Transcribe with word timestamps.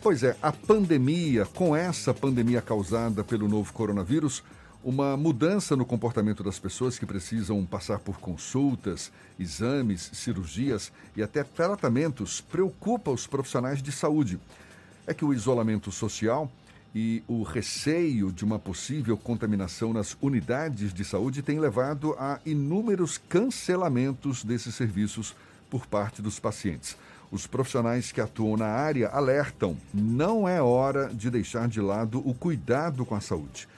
Pois 0.00 0.22
é, 0.22 0.36
a 0.40 0.52
pandemia, 0.52 1.44
com 1.44 1.74
essa 1.74 2.14
pandemia 2.14 2.62
causada 2.62 3.24
pelo 3.24 3.48
novo 3.48 3.72
coronavírus, 3.72 4.44
uma 4.82 5.16
mudança 5.16 5.74
no 5.74 5.84
comportamento 5.84 6.44
das 6.44 6.56
pessoas 6.56 6.96
que 6.96 7.04
precisam 7.04 7.66
passar 7.66 7.98
por 7.98 8.20
consultas, 8.20 9.10
exames, 9.40 10.08
cirurgias 10.14 10.92
e 11.16 11.22
até 11.22 11.42
tratamentos 11.42 12.40
preocupa 12.40 13.10
os 13.10 13.26
profissionais 13.26 13.82
de 13.82 13.90
saúde. 13.90 14.38
É 15.04 15.12
que 15.12 15.24
o 15.24 15.34
isolamento 15.34 15.90
social 15.90 16.48
e 16.94 17.24
o 17.26 17.42
receio 17.42 18.30
de 18.30 18.44
uma 18.44 18.58
possível 18.58 19.16
contaminação 19.16 19.92
nas 19.92 20.16
unidades 20.22 20.94
de 20.94 21.04
saúde 21.04 21.42
tem 21.42 21.58
levado 21.58 22.14
a 22.16 22.38
inúmeros 22.46 23.18
cancelamentos 23.18 24.44
desses 24.44 24.76
serviços 24.76 25.34
por 25.68 25.86
parte 25.86 26.22
dos 26.22 26.38
pacientes. 26.38 26.96
Os 27.30 27.46
profissionais 27.46 28.10
que 28.10 28.20
atuam 28.20 28.56
na 28.56 28.66
área 28.66 29.08
alertam: 29.08 29.76
não 29.92 30.48
é 30.48 30.62
hora 30.62 31.08
de 31.08 31.30
deixar 31.30 31.68
de 31.68 31.80
lado 31.80 32.22
o 32.26 32.34
cuidado 32.34 33.04
com 33.04 33.14
a 33.14 33.20
saúde. 33.20 33.68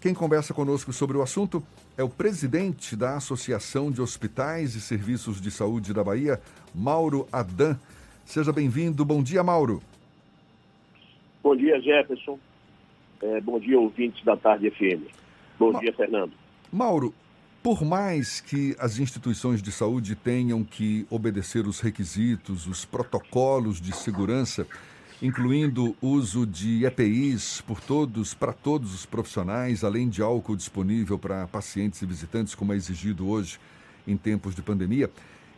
Quem 0.00 0.12
conversa 0.12 0.52
conosco 0.52 0.92
sobre 0.92 1.16
o 1.16 1.22
assunto 1.22 1.62
é 1.96 2.02
o 2.02 2.08
presidente 2.08 2.94
da 2.94 3.16
Associação 3.16 3.90
de 3.90 4.00
Hospitais 4.00 4.74
e 4.74 4.80
Serviços 4.80 5.40
de 5.40 5.50
Saúde 5.50 5.94
da 5.94 6.04
Bahia, 6.04 6.40
Mauro 6.74 7.26
Adan. 7.32 7.78
Seja 8.24 8.52
bem-vindo. 8.52 9.04
Bom 9.04 9.22
dia, 9.22 9.42
Mauro. 9.42 9.82
Bom 11.42 11.56
dia, 11.56 11.80
Jefferson. 11.80 12.38
É, 13.22 13.40
bom 13.40 13.58
dia, 13.58 13.78
ouvintes 13.78 14.22
da 14.24 14.36
Tarde 14.36 14.70
FM. 14.70 15.10
Bom 15.58 15.72
Ma 15.72 15.80
dia, 15.80 15.92
Fernando. 15.92 16.32
Mauro, 16.72 17.14
por 17.66 17.84
mais 17.84 18.40
que 18.40 18.76
as 18.78 19.00
instituições 19.00 19.60
de 19.60 19.72
saúde 19.72 20.14
tenham 20.14 20.62
que 20.62 21.04
obedecer 21.10 21.66
os 21.66 21.80
requisitos, 21.80 22.64
os 22.64 22.84
protocolos 22.84 23.80
de 23.80 23.92
segurança, 23.92 24.64
incluindo 25.20 25.96
uso 26.00 26.46
de 26.46 26.86
EPIs 26.86 27.60
por 27.62 27.80
todos, 27.80 28.34
para 28.34 28.52
todos 28.52 28.94
os 28.94 29.04
profissionais, 29.04 29.82
além 29.82 30.08
de 30.08 30.22
álcool 30.22 30.54
disponível 30.54 31.18
para 31.18 31.48
pacientes 31.48 32.00
e 32.00 32.06
visitantes, 32.06 32.54
como 32.54 32.72
é 32.72 32.76
exigido 32.76 33.28
hoje 33.28 33.58
em 34.06 34.16
tempos 34.16 34.54
de 34.54 34.62
pandemia, 34.62 35.10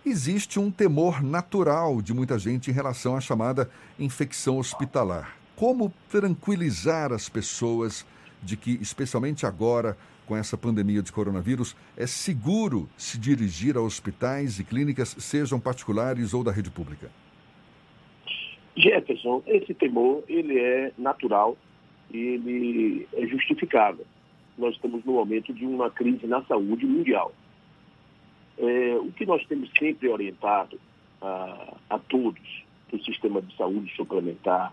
existe 0.02 0.58
um 0.58 0.70
temor 0.70 1.22
natural 1.22 2.00
de 2.00 2.14
muita 2.14 2.38
gente 2.38 2.70
em 2.70 2.72
relação 2.72 3.16
à 3.16 3.20
chamada 3.20 3.70
infecção 3.98 4.56
hospitalar. 4.56 5.36
Como 5.54 5.92
tranquilizar 6.08 7.12
as 7.12 7.28
pessoas 7.28 8.06
de 8.42 8.56
que, 8.56 8.72
especialmente 8.80 9.46
agora, 9.46 9.96
com 10.26 10.36
essa 10.36 10.56
pandemia 10.56 11.02
de 11.02 11.10
coronavírus, 11.10 11.74
é 11.96 12.06
seguro 12.06 12.88
se 12.96 13.18
dirigir 13.18 13.76
a 13.76 13.80
hospitais 13.80 14.58
e 14.58 14.64
clínicas, 14.64 15.16
sejam 15.18 15.58
particulares 15.58 16.34
ou 16.34 16.44
da 16.44 16.52
rede 16.52 16.70
pública? 16.70 17.10
Jefferson, 18.76 19.42
esse 19.46 19.74
temor 19.74 20.22
ele 20.28 20.58
é 20.58 20.92
natural 20.96 21.56
e 22.12 22.18
ele 22.18 23.08
é 23.12 23.26
justificável. 23.26 24.06
Nós 24.56 24.74
estamos 24.74 25.04
no 25.04 25.14
momento 25.14 25.52
de 25.52 25.64
uma 25.64 25.90
crise 25.90 26.26
na 26.26 26.42
saúde 26.44 26.86
mundial. 26.86 27.32
É, 28.58 28.96
o 28.96 29.10
que 29.12 29.24
nós 29.24 29.44
temos 29.46 29.70
sempre 29.78 30.08
orientado 30.08 30.78
a, 31.20 31.76
a 31.90 31.98
todos 31.98 32.64
do 32.90 33.02
sistema 33.04 33.40
de 33.42 33.54
saúde 33.56 33.94
suplementar, 33.94 34.72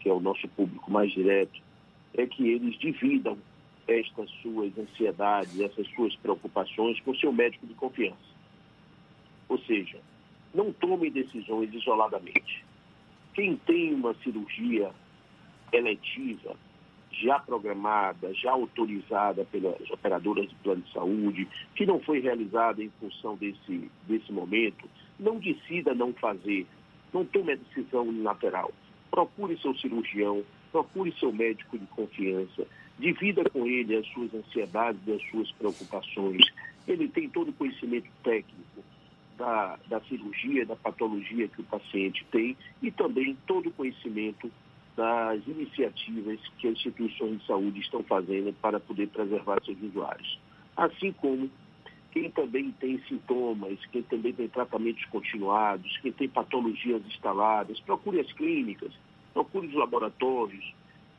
que 0.00 0.08
é 0.08 0.12
o 0.12 0.20
nosso 0.20 0.46
público 0.48 0.90
mais 0.90 1.12
direto, 1.12 1.60
é 2.16 2.26
que 2.26 2.48
eles 2.48 2.78
dividam 2.78 3.38
estas 3.86 4.30
suas 4.42 4.76
ansiedades, 4.78 5.58
essas 5.60 5.86
suas 5.88 6.14
preocupações 6.16 6.98
com 7.00 7.14
seu 7.14 7.32
médico 7.32 7.66
de 7.66 7.74
confiança. 7.74 8.34
Ou 9.48 9.58
seja, 9.58 9.98
não 10.54 10.72
tomem 10.72 11.10
decisões 11.10 11.72
isoladamente. 11.74 12.64
Quem 13.34 13.56
tem 13.56 13.92
uma 13.92 14.14
cirurgia 14.22 14.90
eletiva, 15.72 16.56
já 17.10 17.38
programada, 17.38 18.32
já 18.34 18.52
autorizada 18.52 19.44
pelas 19.44 19.90
operadoras 19.90 20.48
de 20.48 20.54
plano 20.56 20.82
de 20.82 20.92
saúde, 20.92 21.48
que 21.74 21.84
não 21.84 22.00
foi 22.00 22.20
realizada 22.20 22.82
em 22.82 22.90
função 23.00 23.36
desse, 23.36 23.90
desse 24.06 24.32
momento, 24.32 24.88
não 25.18 25.38
decida 25.38 25.94
não 25.94 26.12
fazer, 26.14 26.66
não 27.12 27.24
tome 27.24 27.52
a 27.52 27.56
decisão 27.56 28.08
unilateral 28.08 28.72
procure 29.14 29.56
seu 29.58 29.72
cirurgião, 29.76 30.42
procure 30.74 31.14
seu 31.20 31.32
médico 31.32 31.78
de 31.78 31.86
confiança, 31.86 32.66
divida 32.98 33.48
com 33.48 33.64
ele 33.64 33.94
as 33.96 34.04
suas 34.08 34.34
ansiedades 34.34 35.08
as 35.08 35.22
suas 35.30 35.52
preocupações. 35.52 36.44
Ele 36.88 37.06
tem 37.06 37.28
todo 37.28 37.50
o 37.50 37.52
conhecimento 37.52 38.10
técnico 38.24 38.82
da, 39.38 39.78
da 39.86 40.00
cirurgia, 40.00 40.66
da 40.66 40.74
patologia 40.74 41.46
que 41.46 41.60
o 41.60 41.64
paciente 41.64 42.26
tem 42.32 42.56
e 42.82 42.90
também 42.90 43.36
todo 43.46 43.68
o 43.68 43.72
conhecimento 43.72 44.50
das 44.96 45.46
iniciativas 45.46 46.40
que 46.58 46.66
as 46.66 46.74
instituições 46.74 47.38
de 47.38 47.46
saúde 47.46 47.78
estão 47.78 48.02
fazendo 48.02 48.52
para 48.54 48.80
poder 48.80 49.06
preservar 49.08 49.62
seus 49.64 49.80
usuários. 49.80 50.40
Assim 50.76 51.12
como 51.12 51.48
quem 52.10 52.28
também 52.30 52.72
tem 52.72 53.00
sintomas, 53.08 53.78
quem 53.92 54.02
também 54.02 54.32
tem 54.32 54.48
tratamentos 54.48 55.04
continuados, 55.06 55.96
quem 55.98 56.10
tem 56.10 56.28
patologias 56.28 57.04
instaladas, 57.06 57.78
procure 57.78 58.18
as 58.18 58.32
clínicas, 58.32 58.92
procure 59.34 59.66
os 59.66 59.74
laboratórios, 59.74 60.74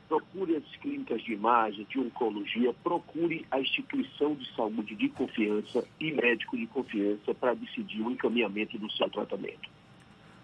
procure 0.08 0.56
as 0.56 0.76
clínicas 0.78 1.22
de 1.24 1.34
imagem, 1.34 1.86
de 1.90 2.00
oncologia, 2.00 2.74
procure 2.84 3.46
a 3.52 3.60
instituição 3.60 4.34
de 4.36 4.56
saúde 4.56 4.96
de 4.96 5.10
confiança 5.10 5.84
e 6.00 6.12
médico 6.12 6.58
de 6.58 6.66
confiança 6.68 7.34
para 7.34 7.54
decidir 7.54 8.02
o 8.02 8.10
encaminhamento 8.10 8.80
do 8.80 8.90
seu 8.92 9.10
tratamento. 9.10 9.70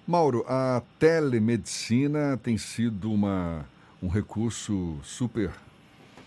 Mauro, 0.06 0.44
a 0.48 0.82
telemedicina 1.00 2.38
tem 2.38 2.58
sido 2.58 3.12
uma, 3.12 3.66
um 4.02 4.08
recurso 4.08 5.00
super 5.04 5.52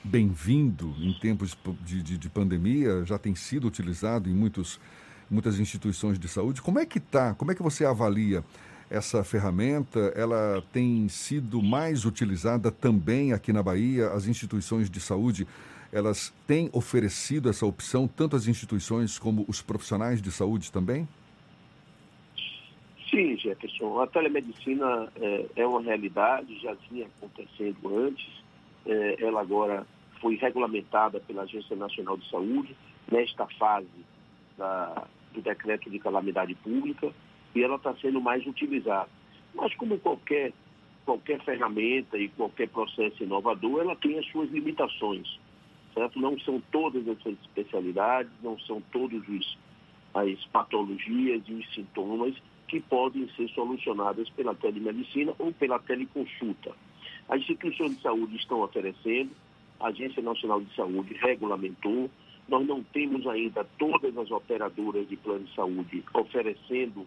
bem-vindo 0.03 0.95
em 1.01 1.13
tempos 1.15 1.57
de, 1.81 2.03
de, 2.03 2.19
de, 2.19 2.29
pandemia, 2.29 3.05
já 3.05 3.19
tem 3.19 3.35
sido 3.35 3.67
utilizado 3.67 4.29
em 4.29 4.35
muitos, 4.35 4.79
muitas 5.31 5.59
instituições 5.59 6.19
de 6.19 6.29
saúde. 6.29 6.63
Como 6.63 6.79
é 6.79 6.87
que 6.87 6.99
está? 6.99 7.35
Como 7.35 7.51
é 7.51 7.55
que 7.55 7.63
você 7.63 7.85
avalia 7.85 8.45
essa 8.95 9.25
ferramenta? 9.25 10.13
Ela 10.17 10.63
tem 10.73 11.09
sido 11.09 11.61
mais 11.61 12.05
utilizada 12.05 12.71
também 12.71 13.33
aqui 13.33 13.53
na 13.53 13.63
Bahia? 13.63 14.09
As 14.11 14.27
instituições 14.27 14.89
de 14.89 15.01
saúde 15.01 15.47
elas 15.93 16.35
têm 16.47 16.69
oferecido 16.73 17.49
essa 17.49 17.65
opção, 17.65 18.09
tanto 18.09 18.35
as 18.35 18.49
instituições 18.49 19.17
como 19.17 19.45
os 19.49 19.63
profissionais 19.63 20.21
de 20.21 20.31
saúde 20.33 20.73
também? 20.73 21.07
Sim, 23.09 23.37
Jefferson. 23.37 24.01
A 24.01 24.07
telemedicina 24.09 25.09
é, 25.15 25.47
é 25.55 25.67
uma 25.67 25.81
realidade, 25.81 26.59
já 26.61 26.75
vinha 26.91 27.07
acontecendo 27.07 27.97
antes. 27.97 28.27
É, 28.85 29.25
ela 29.25 29.41
agora 29.41 29.87
foi 30.21 30.35
regulamentada 30.35 31.21
pela 31.21 31.43
Agência 31.43 31.77
Nacional 31.77 32.17
de 32.17 32.29
Saúde 32.29 32.77
nesta 33.11 33.47
fase 33.59 33.87
da, 34.59 35.07
do 35.33 35.41
decreto 35.41 35.89
de 35.89 36.01
calamidade 36.01 36.57
pública 36.57 37.13
e 37.55 37.63
ela 37.63 37.77
está 37.77 37.95
sendo 37.97 38.21
mais 38.21 38.47
utilizada. 38.47 39.09
Mas 39.55 39.75
como 39.77 39.99
qualquer, 39.99 40.53
qualquer 41.05 41.41
ferramenta 41.45 42.19
e 42.19 42.29
qualquer 42.29 42.69
processo 42.69 43.23
inovador, 43.23 43.81
ela 43.81 43.97
tem 43.97 44.19
as 44.19 44.27
suas 44.27 44.51
limitações, 44.51 45.39
certo? 45.93 46.19
Não 46.19 46.39
são 46.41 46.61
todas 46.73 47.07
as 47.09 47.19
especialidades, 47.25 48.33
não 48.43 48.59
são 48.61 48.83
todas 48.93 49.23
as 50.15 50.45
patologias 50.47 51.43
e 51.47 51.55
os 51.55 51.75
sintomas 51.75 52.35
que 52.67 52.81
podem 52.81 53.29
ser 53.37 53.49
solucionadas 53.51 54.29
pela 54.31 54.55
telemedicina 54.55 55.33
ou 55.39 55.53
pela 55.53 55.79
teleconsulta. 55.79 56.73
As 57.29 57.41
instituições 57.41 57.97
de 57.97 58.03
saúde 58.03 58.37
estão 58.37 58.63
oferecendo, 58.63 59.31
a 59.81 59.89
Agência 59.89 60.23
Nacional 60.23 60.61
de 60.61 60.75
Saúde 60.75 61.15
regulamentou. 61.15 62.11
Nós 62.49 62.67
não 62.67 62.83
temos 62.83 63.27
ainda 63.27 63.65
todas 63.79 64.17
as 64.17 64.31
operadoras 64.31 65.09
de 65.09 65.17
plano 65.17 65.45
de 65.45 65.55
saúde 65.55 66.05
oferecendo 66.13 67.07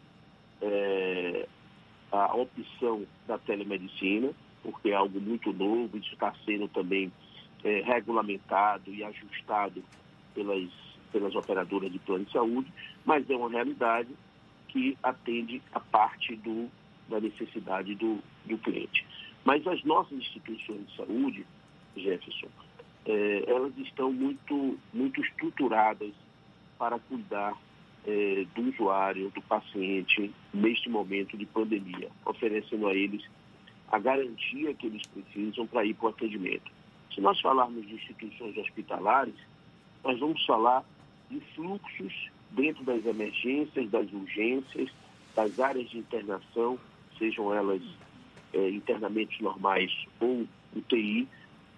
é, 0.62 1.48
a 2.12 2.36
opção 2.36 3.06
da 3.28 3.38
telemedicina, 3.38 4.32
porque 4.64 4.90
é 4.90 4.94
algo 4.94 5.20
muito 5.20 5.52
novo, 5.54 5.98
isso 5.98 6.14
está 6.14 6.34
sendo 6.46 6.68
também 6.68 7.12
é, 7.64 7.82
regulamentado 7.82 8.94
e 8.94 9.04
ajustado 9.04 9.84
pelas, 10.34 10.70
pelas 11.12 11.36
operadoras 11.36 11.92
de 11.92 12.00
plano 12.00 12.26
de 12.26 12.32
saúde, 12.32 12.72
mas 13.06 13.30
é 13.30 13.36
uma 13.36 13.50
realidade 13.50 14.10
que 14.68 14.98
atende 15.02 15.62
a 15.74 15.80
parte 15.80 16.36
do, 16.36 16.70
da 17.10 17.20
necessidade 17.20 17.96
do, 17.96 18.20
do 18.46 18.58
cliente. 18.58 19.06
Mas 19.44 19.66
as 19.66 19.84
nossas 19.84 20.18
instituições 20.18 20.86
de 20.88 20.96
saúde, 20.96 21.46
Jefferson, 21.96 22.50
é, 23.06 23.44
elas 23.48 23.78
estão 23.78 24.12
muito, 24.12 24.78
muito 24.94 25.22
estruturadas 25.22 26.12
para 26.78 27.00
cuidar 27.00 27.58
é, 28.08 28.46
do 28.56 28.70
usuário, 28.70 29.30
do 29.32 29.42
paciente, 29.42 30.34
neste 30.54 30.90
momento 30.90 31.38
de 31.38 31.46
pandemia, 31.46 32.10
oferecendo 32.26 32.88
a 32.88 32.96
eles 32.96 33.22
a 33.92 34.00
garantia 34.00 34.74
que 34.74 34.88
eles 34.88 35.06
precisam 35.08 35.68
para 35.68 35.86
ir 35.86 35.94
para 35.94 36.08
o 36.08 36.10
atendimento. 36.10 36.72
Se 37.14 37.20
nós 37.20 37.40
falarmos 37.42 37.86
de 37.86 37.96
instituições 37.96 38.58
hospitalares, 38.58 39.36
nós 40.04 40.20
vamos 40.20 40.46
falar 40.46 40.86
de 41.30 41.40
fluxos 41.54 42.30
dentro 42.52 42.84
das 42.86 43.06
emergências, 43.06 43.90
das 43.90 44.12
urgências, 44.14 44.90
das 45.36 45.60
áreas 45.60 45.90
de 45.90 45.98
internação, 45.98 46.80
sejam 47.18 47.54
elas 47.54 47.82
é, 48.54 48.70
internamentos 48.70 49.38
normais 49.42 49.92
ou 50.20 50.48
UTI, 50.76 51.28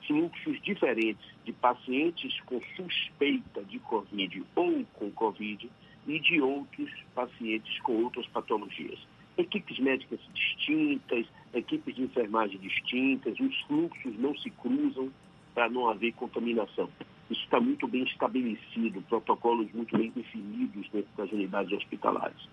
fluxos 0.06 0.62
diferentes 0.62 1.26
de 1.44 1.54
pacientes 1.54 2.40
com 2.42 2.62
suspeita 2.76 3.64
de 3.64 3.80
Covid 3.80 4.44
ou 4.56 4.86
com 4.94 5.12
Covid 5.12 5.70
e 6.10 6.20
de 6.20 6.42
outros 6.42 6.92
pacientes 7.14 7.80
com 7.82 8.04
outras 8.04 8.26
patologias. 8.28 9.00
Equipes 9.38 9.80
médicas 9.80 10.20
distintas, 10.34 11.26
equipes 11.54 11.96
de 11.96 12.02
enfermagem 12.04 12.60
distintas, 12.60 13.40
os 13.40 13.62
fluxos 13.62 14.18
não 14.18 14.36
se 14.38 14.50
cruzam 14.50 15.12
para 15.54 15.70
não 15.70 15.88
haver 15.88 16.14
contaminação. 16.14 16.90
Isso 17.30 17.44
está 17.44 17.60
muito 17.60 17.88
bem 17.88 18.04
estabelecido, 18.04 19.02
protocolos 19.04 19.72
muito 19.72 19.96
bem 19.96 20.10
definidos 20.10 20.90
dentro 20.90 21.10
das 21.16 21.32
unidades 21.32 21.72
hospitalares. 21.72 22.50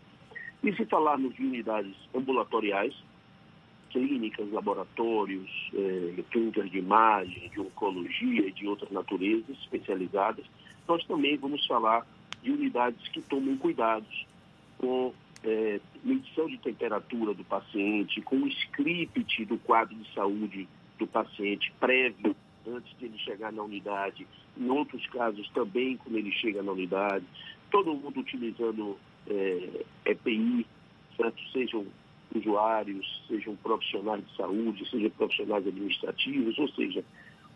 E 0.63 0.73
se 0.75 0.85
falarmos 0.85 1.35
de 1.35 1.43
unidades 1.43 1.95
ambulatoriais, 2.15 2.95
clínicas, 3.91 4.51
laboratórios, 4.53 5.51
eh, 5.73 6.23
clínicas 6.31 6.71
de 6.71 6.79
imagem, 6.79 7.49
de 7.49 7.61
oncologia 7.61 8.49
e 8.49 8.53
de 8.53 8.67
outras 8.67 8.91
naturezas 8.91 9.57
especializadas, 9.63 10.45
nós 10.87 11.05
também 11.07 11.37
vamos 11.37 11.65
falar 11.67 12.07
de 12.47 12.53
unidades 12.53 13.09
que 13.09 13.21
tomam 13.23 13.57
cuidados 13.57 14.25
com 14.79 15.13
eh, 15.43 15.81
medição 16.05 16.47
de 16.47 16.57
temperatura 16.59 17.35
do 17.35 17.43
paciente, 17.43 18.23
com 18.23 18.37
o 18.37 18.47
script 18.47 19.45
do 19.47 19.59
quadro 19.59 19.97
de 19.97 20.15
saúde 20.15 20.69
do 20.97 21.09
paciente 21.09 21.73
prévio 21.81 22.37
antes 22.69 22.97
de 22.99 23.07
ele 23.07 23.19
chegar 23.19 23.53
na 23.53 23.65
unidade, 23.65 24.27
em 24.57 24.71
outros 24.71 25.05
casos 25.09 25.49
também 25.51 25.97
quando 25.97 26.17
ele 26.17 26.31
chega 26.31 26.63
na 26.63 26.71
unidade, 26.71 27.25
todo 27.69 27.95
mundo 27.95 28.21
utilizando 28.21 28.97
é, 29.29 29.85
EPI, 30.05 30.65
certo? 31.17 31.43
sejam 31.53 31.85
usuários, 32.33 33.25
sejam 33.27 33.57
profissionais 33.57 34.25
de 34.25 34.37
saúde, 34.37 34.89
sejam 34.89 35.11
profissionais 35.11 35.67
administrativos, 35.67 36.57
ou 36.59 36.69
seja, 36.69 37.05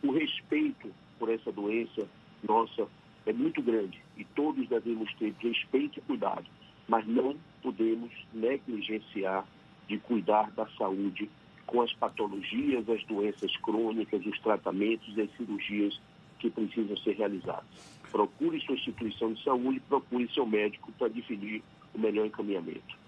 o 0.02 0.10
respeito 0.10 0.90
por 1.16 1.28
essa 1.28 1.52
doença 1.52 2.08
nossa 2.42 2.88
é 3.26 3.32
muito 3.32 3.62
grande 3.62 4.00
e 4.16 4.24
todos 4.24 4.68
devemos 4.68 5.12
ter 5.14 5.34
respeito 5.38 5.98
e 5.98 6.02
cuidado, 6.02 6.44
mas 6.88 7.06
não 7.06 7.36
podemos 7.62 8.10
negligenciar 8.32 9.46
de 9.88 9.98
cuidar 9.98 10.50
da 10.52 10.66
saúde 10.78 11.28
com 11.66 11.82
as 11.82 11.92
patologias, 11.92 12.88
as 12.88 13.04
doenças 13.04 13.56
crônicas, 13.58 14.24
os 14.26 14.38
tratamentos 14.40 15.16
e 15.16 15.22
as 15.22 15.30
cirurgias 15.36 16.00
que 16.38 16.50
precisam 16.50 16.96
ser 16.96 17.16
realizadas. 17.16 17.64
Procure 18.10 18.60
sua 18.60 18.74
instituição 18.74 19.32
de 19.32 19.42
saúde, 19.44 19.80
procure 19.88 20.28
seu 20.32 20.44
médico 20.44 20.90
para 20.92 21.08
definir 21.08 21.62
o 21.94 21.98
melhor 21.98 22.26
encaminhamento. 22.26 22.98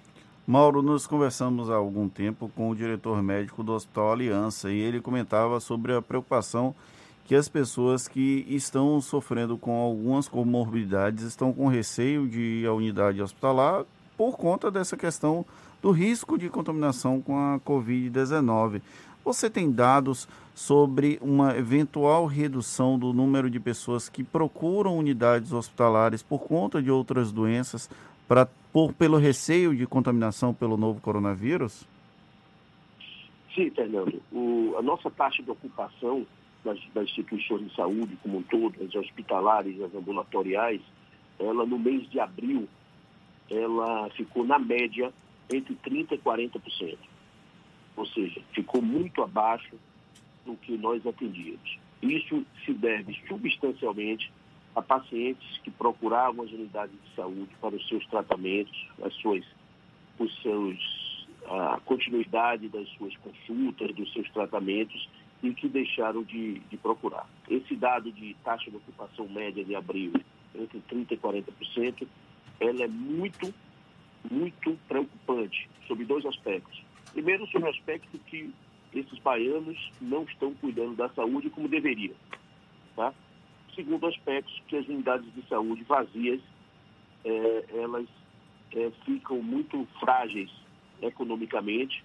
Mauro, 0.46 0.82
nós 0.82 1.06
conversamos 1.06 1.70
há 1.70 1.76
algum 1.76 2.08
tempo 2.08 2.50
com 2.54 2.68
o 2.68 2.74
diretor 2.74 3.22
médico 3.22 3.62
do 3.62 3.72
Hospital 3.72 4.12
Aliança 4.12 4.72
e 4.72 4.78
ele 4.78 5.00
comentava 5.00 5.60
sobre 5.60 5.94
a 5.94 6.02
preocupação 6.02 6.74
que 7.24 7.34
as 7.34 7.48
pessoas 7.48 8.08
que 8.08 8.44
estão 8.48 9.00
sofrendo 9.00 9.56
com 9.56 9.80
algumas 9.80 10.28
comorbidades 10.28 11.24
estão 11.24 11.52
com 11.52 11.68
receio 11.68 12.28
de 12.28 12.40
ir 12.40 12.66
à 12.66 12.72
unidade 12.72 13.22
hospitalar 13.22 13.84
por 14.16 14.36
conta 14.36 14.70
dessa 14.70 14.96
questão 14.96 15.44
do 15.80 15.90
risco 15.90 16.38
de 16.38 16.48
contaminação 16.48 17.20
com 17.20 17.36
a 17.36 17.58
Covid-19. 17.60 18.80
Você 19.24 19.48
tem 19.48 19.70
dados 19.70 20.28
sobre 20.54 21.18
uma 21.22 21.56
eventual 21.56 22.26
redução 22.26 22.98
do 22.98 23.12
número 23.12 23.48
de 23.48 23.58
pessoas 23.58 24.08
que 24.08 24.22
procuram 24.22 24.98
unidades 24.98 25.52
hospitalares 25.52 26.22
por 26.22 26.40
conta 26.40 26.82
de 26.82 26.90
outras 26.90 27.32
doenças, 27.32 27.88
pra, 28.28 28.46
por, 28.72 28.92
pelo 28.92 29.16
receio 29.16 29.74
de 29.74 29.86
contaminação 29.86 30.52
pelo 30.52 30.76
novo 30.76 31.00
coronavírus? 31.00 31.86
Sim, 33.54 33.70
Fernando. 33.70 34.20
O, 34.32 34.74
a 34.78 34.82
nossa 34.82 35.10
taxa 35.10 35.42
de 35.42 35.50
ocupação 35.50 36.26
das, 36.64 36.78
das, 36.94 37.04
instituições 37.04 37.68
de 37.68 37.74
saúde 37.74 38.16
como 38.22 38.38
um 38.38 38.42
todo, 38.42 38.82
as 38.82 38.94
hospitalares, 38.94 39.80
as 39.80 39.94
ambulatoriais, 39.94 40.80
ela 41.38 41.66
no 41.66 41.78
mês 41.78 42.08
de 42.10 42.20
abril, 42.20 42.68
ela 43.50 44.08
ficou 44.10 44.44
na 44.44 44.58
média 44.58 45.12
entre 45.52 45.74
30% 45.74 46.12
e 46.12 46.18
40%. 46.18 46.98
Ou 47.96 48.06
seja, 48.06 48.40
ficou 48.54 48.80
muito 48.80 49.22
abaixo 49.22 49.76
do 50.44 50.56
que 50.56 50.76
nós 50.78 51.06
atendíamos. 51.06 51.78
Isso 52.00 52.44
se 52.64 52.72
deve 52.72 53.14
substancialmente 53.28 54.32
a 54.74 54.82
pacientes 54.82 55.58
que 55.58 55.70
procuravam 55.70 56.44
as 56.44 56.50
unidades 56.50 56.94
de 57.04 57.14
saúde 57.14 57.50
para 57.60 57.74
os 57.74 57.88
seus 57.88 58.06
tratamentos, 58.06 58.88
as 59.02 59.14
suas, 59.14 59.44
os 60.18 60.42
seus, 60.42 61.26
a 61.46 61.80
continuidade 61.84 62.68
das 62.68 62.88
suas 62.90 63.14
consultas, 63.18 63.94
dos 63.94 64.12
seus 64.12 64.28
tratamentos 64.30 65.08
e 65.42 65.52
que 65.52 65.68
deixaram 65.68 66.22
de, 66.22 66.60
de 66.60 66.76
procurar. 66.76 67.28
Esse 67.48 67.74
dado 67.74 68.12
de 68.12 68.34
taxa 68.44 68.70
de 68.70 68.76
ocupação 68.76 69.28
média 69.28 69.64
de 69.64 69.74
abril, 69.74 70.12
entre 70.54 70.80
30% 70.80 71.10
e 71.10 71.16
40%, 71.16 72.06
ela 72.60 72.84
é 72.84 72.88
muito 72.88 73.52
muito 74.30 74.78
preocupante 74.86 75.68
sobre 75.88 76.04
dois 76.04 76.24
aspectos. 76.24 76.80
Primeiro, 77.12 77.46
sobre 77.48 77.68
o 77.68 77.70
aspecto 77.70 78.18
que 78.26 78.52
esses 78.94 79.18
baianos 79.18 79.90
não 80.00 80.22
estão 80.24 80.54
cuidando 80.54 80.94
da 80.94 81.08
saúde 81.10 81.50
como 81.50 81.68
deveriam. 81.68 82.14
Tá? 82.94 83.12
Segundo 83.74 84.06
aspecto, 84.06 84.52
que 84.68 84.76
as 84.76 84.86
unidades 84.86 85.32
de 85.34 85.42
saúde 85.48 85.82
vazias, 85.84 86.40
é, 87.24 87.64
elas 87.74 88.06
é, 88.74 88.90
ficam 89.04 89.42
muito 89.42 89.86
frágeis 89.98 90.50
economicamente, 91.00 92.04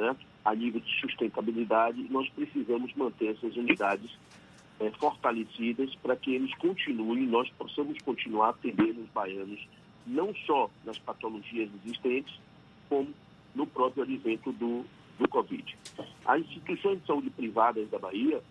certo? 0.00 0.30
a 0.44 0.54
nível 0.54 0.80
de 0.80 1.00
sustentabilidade, 1.00 2.06
nós 2.10 2.28
precisamos 2.30 2.94
manter 2.94 3.36
essas 3.36 3.54
unidades 3.56 4.10
é, 4.80 4.90
fortalecidas 4.92 5.94
para 5.96 6.16
que 6.16 6.34
eles 6.34 6.54
continuem, 6.54 7.26
nós 7.26 7.48
possamos 7.50 8.00
continuar 8.02 8.50
atendendo 8.50 9.02
os 9.02 9.10
baianos 9.10 9.60
não 10.06 10.34
só 10.46 10.70
nas 10.84 10.98
patologias 10.98 11.68
existentes, 11.84 12.34
como 12.88 13.08
no 13.54 13.66
próprio 13.66 14.02
advento 14.02 14.50
do, 14.52 14.84
do 15.18 15.28
Covid. 15.28 15.76
As 16.24 16.40
instituições 16.40 17.00
de 17.00 17.06
saúde 17.06 17.28
privadas 17.30 17.88
da 17.90 17.98
Bahia, 17.98 18.42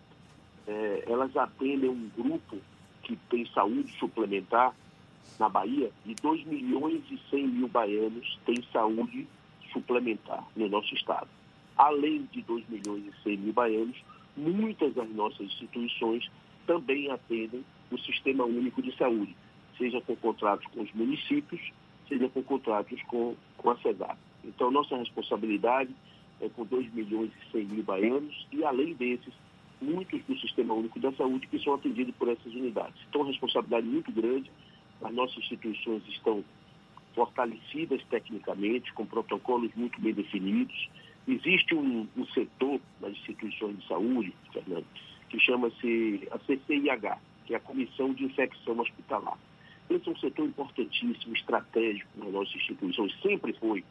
eh, 0.67 1.03
elas 1.07 1.35
atendem 1.35 1.89
um 1.89 2.09
grupo 2.15 2.57
que 3.01 3.15
tem 3.29 3.45
saúde 3.47 3.91
suplementar 3.97 4.75
na 5.39 5.49
Bahia 5.49 5.89
de 6.05 6.13
2 6.13 6.45
milhões 6.45 7.01
e 7.09 7.19
100 7.31 7.47
mil 7.47 7.67
baianos 7.67 8.37
têm 8.45 8.61
saúde 8.71 9.27
suplementar 9.73 10.45
no 10.55 10.69
nosso 10.69 10.93
estado. 10.93 11.38
Além 11.79 12.27
de 12.33 12.41
2 12.41 12.67
milhões 12.67 13.05
e 13.05 13.23
100 13.23 13.37
mil 13.37 13.53
baianos, 13.53 13.95
muitas 14.35 14.93
das 14.93 15.09
nossas 15.11 15.39
instituições 15.39 16.29
também 16.67 17.09
atendem 17.09 17.63
o 17.89 17.97
Sistema 17.97 18.43
Único 18.43 18.81
de 18.81 18.93
Saúde, 18.97 19.33
seja 19.77 20.01
com 20.01 20.13
contratos 20.17 20.67
com 20.73 20.81
os 20.81 20.91
municípios, 20.91 21.71
seja 22.09 22.27
com 22.27 22.43
contratos 22.43 23.01
com, 23.03 23.33
com 23.55 23.69
a 23.69 23.77
CESAP. 23.77 24.17
Então, 24.43 24.69
nossa 24.69 24.97
responsabilidade 24.97 25.95
é 26.41 26.49
com 26.49 26.65
2 26.65 26.93
milhões 26.93 27.31
e 27.47 27.51
100 27.53 27.65
mil 27.67 27.83
baianos 27.83 28.45
e, 28.51 28.61
além 28.65 28.93
desses, 28.95 29.33
muitos 29.81 30.21
do 30.25 30.37
Sistema 30.37 30.73
Único 30.73 30.99
da 30.99 31.13
Saúde 31.13 31.47
que 31.47 31.59
são 31.59 31.75
atendidos 31.75 32.13
por 32.15 32.27
essas 32.27 32.53
unidades. 32.53 33.01
Então, 33.07 33.21
uma 33.21 33.31
responsabilidade 33.31 33.87
muito 33.87 34.11
grande. 34.11 34.51
As 35.01 35.13
nossas 35.13 35.37
instituições 35.37 36.03
estão 36.09 36.43
fortalecidas 37.15 38.03
tecnicamente, 38.09 38.91
com 38.93 39.05
protocolos 39.05 39.71
muito 39.75 39.99
bem 40.01 40.13
definidos. 40.13 40.89
Existe 41.29 41.75
um, 41.75 42.07
um 42.17 42.25
setor 42.29 42.81
nas 42.99 43.11
instituições 43.11 43.77
de 43.77 43.87
saúde, 43.87 44.33
Fernando, 44.51 44.85
que 45.29 45.39
chama-se 45.39 46.27
a 46.31 46.39
CCIH, 46.39 47.19
que 47.45 47.53
é 47.53 47.57
a 47.57 47.59
Comissão 47.59 48.11
de 48.15 48.25
Infecção 48.25 48.79
Hospitalar. 48.79 49.37
Esse 49.91 50.09
é 50.09 50.11
um 50.11 50.17
setor 50.17 50.47
importantíssimo, 50.47 51.35
estratégico 51.35 52.09
nas 52.15 52.33
nossas 52.33 52.55
instituições, 52.55 53.13
sempre 53.21 53.53
foi. 53.53 53.83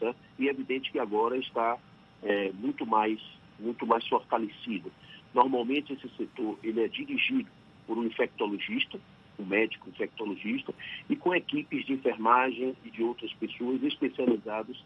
Certo? 0.00 0.16
E 0.40 0.48
é 0.48 0.50
evidente 0.50 0.90
que 0.90 0.98
agora 0.98 1.36
está 1.36 1.78
é, 2.20 2.50
muito, 2.52 2.84
mais, 2.84 3.20
muito 3.60 3.86
mais 3.86 4.04
fortalecido. 4.08 4.90
Normalmente 5.32 5.92
esse 5.92 6.08
setor 6.16 6.58
ele 6.64 6.82
é 6.82 6.88
dirigido 6.88 7.48
por 7.86 7.96
um 7.96 8.04
infectologista, 8.04 8.98
um 9.38 9.46
médico 9.46 9.88
infectologista, 9.88 10.74
e 11.08 11.14
com 11.14 11.32
equipes 11.32 11.86
de 11.86 11.92
enfermagem 11.92 12.74
e 12.84 12.90
de 12.90 13.04
outras 13.04 13.32
pessoas 13.34 13.80
especializadas 13.84 14.76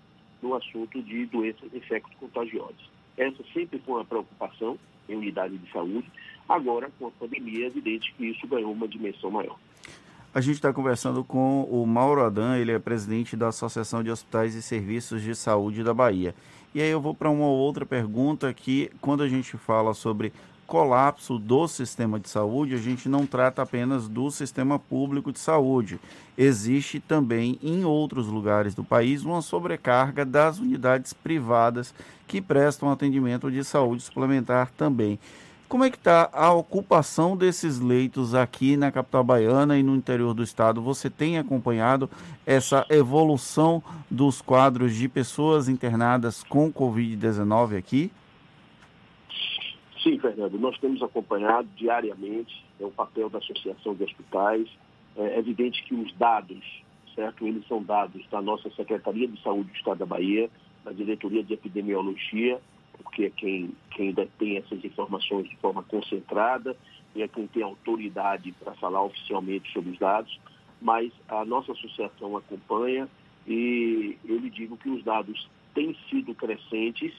no 0.43 0.55
assunto 0.55 1.03
de 1.03 1.27
doenças 1.27 1.73
infecto-contagiosas. 1.73 2.91
Essa 3.17 3.43
sempre 3.53 3.79
foi 3.79 3.95
uma 3.95 4.05
preocupação 4.05 4.79
em 5.09 5.17
unidade 5.17 5.57
de 5.57 5.71
saúde. 5.73 6.11
Agora, 6.49 6.91
com 6.99 7.07
a 7.07 7.11
pandemia, 7.11 7.65
é 7.65 7.67
evidente 7.69 8.13
que 8.17 8.27
isso 8.27 8.47
ganhou 8.47 8.73
uma 8.73 8.87
dimensão 8.87 9.31
maior. 9.31 9.57
A 10.35 10.41
gente 10.41 10.57
está 10.57 10.71
conversando 10.73 11.25
com 11.25 11.63
o 11.65 11.87
Mauro 11.87 12.23
Adan, 12.23 12.59
ele 12.59 12.71
é 12.71 12.79
presidente 12.79 13.37
da 13.37 13.49
Associação 13.49 14.03
de 14.03 14.11
Hospitais 14.11 14.55
e 14.55 14.61
Serviços 14.61 15.23
de 15.23 15.35
Saúde 15.35 15.83
da 15.83 15.95
Bahia. 15.95 16.35
E 16.75 16.83
aí 16.83 16.91
eu 16.91 17.01
vou 17.01 17.15
para 17.15 17.31
uma 17.31 17.47
outra 17.47 17.87
pergunta 17.87 18.53
que, 18.53 18.91
quando 19.01 19.23
a 19.23 19.29
gente 19.29 19.57
fala 19.57 19.95
sobre 19.95 20.31
colapso 20.67 21.39
do 21.39 21.67
sistema 21.69 22.19
de 22.19 22.29
saúde, 22.29 22.75
a 22.75 22.79
gente 22.79 23.09
não 23.09 23.25
trata 23.25 23.63
apenas 23.63 24.09
do 24.09 24.31
sistema 24.31 24.79
público 24.79 25.33
de 25.33 25.39
saúde. 25.39 26.01
Existe 26.37 27.01
também 27.01 27.59
em 27.63 27.85
outros 27.85 28.27
lugares 28.27 28.75
do 28.75 28.85
país 28.85 29.25
uma 29.25 29.41
sobrecarga 29.41 30.25
das 30.25 30.59
unidades 30.59 31.13
privadas 31.13 31.95
que 32.27 32.41
prestam 32.41 32.91
atendimento 32.91 33.51
de 33.51 33.63
saúde 33.65 34.03
suplementar 34.03 34.71
também. 34.77 35.19
Como 35.69 35.83
é 35.83 35.91
que 35.91 35.97
está 35.97 36.29
a 36.33 36.53
ocupação 36.53 37.37
desses 37.37 37.81
leitos 37.81 38.37
aqui 38.37 38.77
na 38.77 38.93
capital 38.93 39.25
baiana 39.25 39.77
e 39.77 39.83
no 39.83 39.97
interior 39.97 40.33
do 40.33 40.45
estado? 40.45 40.81
Você 40.81 41.11
tem 41.11 41.39
acompanhado 41.39 42.09
essa 42.45 42.87
evolução 42.89 43.83
dos 44.09 44.41
quadros 44.41 44.95
de 44.95 45.09
pessoas 45.09 45.69
internadas 45.69 46.45
com 46.45 46.73
Covid-19 46.73 47.77
aqui? 47.77 48.13
Sim, 50.07 50.21
Fernando, 50.21 50.57
nós 50.57 50.79
temos 50.79 51.03
acompanhado 51.03 51.67
diariamente 51.75 52.65
é 52.79 52.85
o 52.85 52.93
papel 52.93 53.29
da 53.29 53.39
Associação 53.39 53.93
de 53.93 54.05
Hospitais. 54.05 54.69
É 55.17 55.37
evidente 55.37 55.83
que 55.83 55.97
os 55.97 56.15
dados, 56.15 56.65
certo? 57.13 57.45
Eles 57.45 57.67
são 57.67 57.83
dados 57.83 58.25
da 58.31 58.41
nossa 58.41 58.71
Secretaria 58.71 59.27
de 59.27 59.43
Saúde 59.43 59.69
do 59.69 59.77
Estado 59.77 59.99
da 59.99 60.07
Bahia, 60.07 60.49
da 60.85 60.93
Diretoria 60.93 61.43
de 61.43 61.55
Epidemiologia, 61.55 62.61
porque 63.03 63.25
é 63.25 63.31
quem, 63.31 63.73
quem 63.91 64.13
detém 64.13 64.59
essas 64.59 64.85
informações 64.85 65.49
de 65.49 65.57
forma 65.57 65.83
concentrada 65.83 66.77
e 67.17 67.23
é 67.23 67.27
quem 67.27 67.49
tem 67.49 67.65
autoridade 67.65 68.53
para 68.63 68.75
falar 68.75 69.03
oficialmente 69.03 69.73
sobre 69.73 69.91
os 69.91 69.99
dados, 69.99 70.39
mas 70.81 71.13
a 71.27 71.45
nossa 71.45 71.73
associação 71.73 72.37
acompanha 72.37 73.09
e 73.45 74.17
eu 74.25 74.39
lhe 74.39 74.51
digo 74.51 74.77
que 74.77 74.89
os 74.89 75.03
dados 75.03 75.51
têm 75.75 75.97
sido 76.09 76.33
crescentes, 76.33 77.13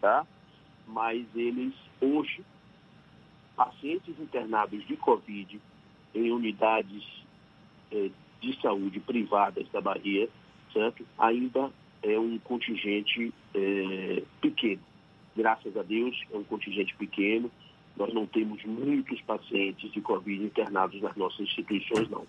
tá? 0.00 0.24
Mas 0.92 1.24
eles 1.34 1.74
hoje, 2.00 2.42
pacientes 3.56 4.18
internados 4.18 4.86
de 4.86 4.96
Covid 4.96 5.60
em 6.14 6.30
unidades 6.30 7.04
eh, 7.92 8.10
de 8.40 8.60
saúde 8.60 9.00
privadas 9.00 9.68
da 9.70 9.80
Bahia, 9.80 10.28
certo? 10.72 11.04
ainda 11.18 11.70
é 12.02 12.18
um 12.18 12.38
contingente 12.38 13.32
eh, 13.54 14.22
pequeno 14.40 14.80
graças 15.36 15.76
a 15.76 15.82
Deus, 15.82 16.16
é 16.32 16.36
um 16.36 16.44
contingente 16.44 16.94
pequeno. 16.96 17.50
Nós 17.96 18.12
não 18.12 18.26
temos 18.26 18.62
muitos 18.64 19.20
pacientes 19.22 19.90
de 19.92 20.00
Covid 20.00 20.44
internados 20.44 21.00
nas 21.00 21.16
nossas 21.16 21.40
instituições, 21.40 22.08
não. 22.08 22.26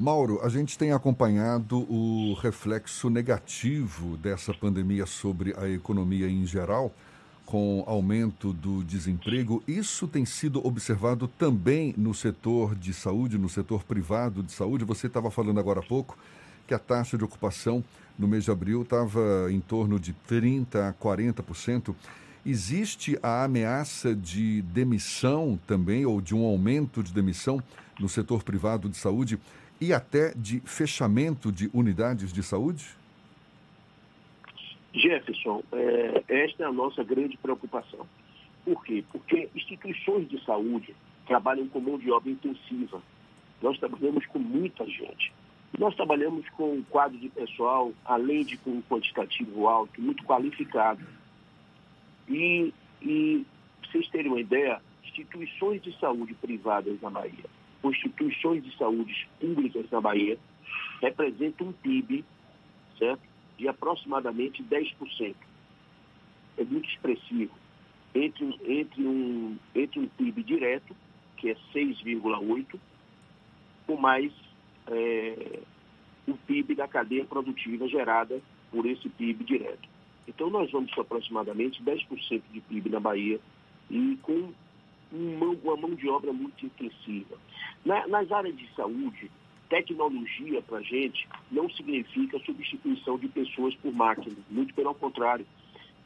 Mauro, 0.00 0.38
a 0.44 0.48
gente 0.48 0.78
tem 0.78 0.92
acompanhado 0.92 1.78
o 1.92 2.32
reflexo 2.34 3.10
negativo 3.10 4.16
dessa 4.16 4.54
pandemia 4.54 5.04
sobre 5.06 5.52
a 5.58 5.68
economia 5.68 6.30
em 6.30 6.46
geral, 6.46 6.94
com 7.44 7.82
aumento 7.84 8.52
do 8.52 8.84
desemprego. 8.84 9.60
Isso 9.66 10.06
tem 10.06 10.24
sido 10.24 10.64
observado 10.64 11.26
também 11.26 11.92
no 11.98 12.14
setor 12.14 12.76
de 12.76 12.94
saúde, 12.94 13.36
no 13.36 13.48
setor 13.48 13.82
privado 13.82 14.40
de 14.40 14.52
saúde. 14.52 14.84
Você 14.84 15.08
estava 15.08 15.32
falando 15.32 15.58
agora 15.58 15.80
há 15.80 15.82
pouco 15.82 16.16
que 16.64 16.74
a 16.74 16.78
taxa 16.78 17.18
de 17.18 17.24
ocupação 17.24 17.82
no 18.16 18.28
mês 18.28 18.44
de 18.44 18.52
abril 18.52 18.82
estava 18.82 19.50
em 19.50 19.58
torno 19.58 19.98
de 19.98 20.14
30% 20.30 20.76
a 20.76 20.92
40%. 20.92 21.92
Existe 22.46 23.18
a 23.20 23.42
ameaça 23.42 24.14
de 24.14 24.62
demissão 24.62 25.58
também, 25.66 26.06
ou 26.06 26.20
de 26.20 26.36
um 26.36 26.44
aumento 26.44 27.02
de 27.02 27.12
demissão 27.12 27.60
no 27.98 28.08
setor 28.08 28.44
privado 28.44 28.88
de 28.88 28.96
saúde 28.96 29.40
e 29.80 29.92
até 29.92 30.32
de 30.34 30.60
fechamento 30.60 31.52
de 31.52 31.70
unidades 31.72 32.32
de 32.32 32.42
saúde? 32.42 32.96
Jefferson, 34.92 35.62
é, 35.72 36.24
esta 36.28 36.64
é 36.64 36.66
a 36.66 36.72
nossa 36.72 37.04
grande 37.04 37.36
preocupação. 37.36 38.06
Por 38.64 38.84
quê? 38.84 39.04
Porque 39.10 39.48
instituições 39.54 40.28
de 40.28 40.44
saúde 40.44 40.94
trabalham 41.26 41.68
com 41.68 41.80
mão 41.80 41.98
de 41.98 42.10
obra 42.10 42.30
intensiva. 42.30 43.00
Nós 43.62 43.78
trabalhamos 43.78 44.26
com 44.26 44.38
muita 44.38 44.84
gente. 44.86 45.32
Nós 45.78 45.94
trabalhamos 45.94 46.48
com 46.50 46.74
um 46.74 46.82
quadro 46.82 47.18
de 47.18 47.28
pessoal, 47.28 47.92
além 48.04 48.44
de 48.44 48.56
com 48.56 48.70
um 48.70 48.82
quantitativo 48.82 49.68
alto, 49.68 50.00
muito 50.00 50.24
qualificado. 50.24 51.04
E, 52.28 52.72
e 53.02 53.44
para 53.80 53.90
vocês 53.90 54.08
terem 54.08 54.30
uma 54.30 54.40
ideia, 54.40 54.80
instituições 55.04 55.82
de 55.82 55.96
saúde 55.98 56.34
privadas 56.34 57.00
na 57.00 57.10
Bahia, 57.10 57.44
instituições 57.84 58.62
de 58.64 58.76
saúde 58.76 59.28
públicas 59.40 59.86
na 59.90 60.00
Bahia, 60.00 60.38
representam 61.00 61.68
um 61.68 61.72
PIB, 61.72 62.24
certo? 62.98 63.22
De 63.56 63.68
aproximadamente 63.68 64.62
10%. 64.62 65.34
É 66.56 66.64
muito 66.64 66.88
expressivo. 66.88 67.54
Entre, 68.14 68.46
entre, 68.64 69.06
um, 69.06 69.56
entre 69.74 70.00
um 70.00 70.08
PIB 70.08 70.42
direto, 70.42 70.96
que 71.36 71.50
é 71.50 71.56
6,8%, 71.72 72.78
com 73.86 73.96
mais 73.96 74.32
é, 74.88 75.60
o 76.26 76.36
PIB 76.36 76.74
da 76.74 76.88
cadeia 76.88 77.24
produtiva 77.24 77.88
gerada 77.88 78.40
por 78.70 78.86
esse 78.86 79.08
PIB 79.08 79.44
direto. 79.44 79.88
Então, 80.26 80.50
nós 80.50 80.70
vamos 80.70 80.90
ter 80.92 81.00
aproximadamente 81.00 81.82
10% 81.82 82.42
de 82.52 82.60
PIB 82.60 82.90
na 82.90 83.00
Bahia 83.00 83.40
e 83.90 84.18
com 84.22 84.52
uma 85.12 85.76
mão 85.76 85.94
de 85.94 86.08
obra 86.08 86.32
muito 86.32 86.66
intensiva. 86.66 87.36
Na, 87.84 88.06
nas 88.06 88.30
áreas 88.30 88.56
de 88.56 88.68
saúde, 88.74 89.30
tecnologia 89.68 90.62
para 90.62 90.78
a 90.78 90.82
gente 90.82 91.28
não 91.50 91.68
significa 91.70 92.38
substituição 92.40 93.18
de 93.18 93.28
pessoas 93.28 93.74
por 93.76 93.92
máquinas, 93.92 94.38
muito 94.50 94.74
pelo 94.74 94.94
contrário. 94.94 95.46